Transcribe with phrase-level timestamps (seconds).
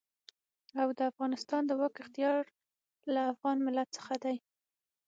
[0.81, 2.43] او د افغانستان د واک اختيار
[3.13, 4.35] له افغان ملت څخه دی.